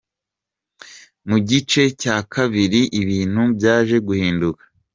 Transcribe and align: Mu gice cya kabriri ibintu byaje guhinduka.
Mu 1.27 1.37
gice 1.49 1.81
cya 2.01 2.15
kabriri 2.33 2.81
ibintu 3.01 3.41
byaje 3.55 3.95
guhinduka. 4.07 4.63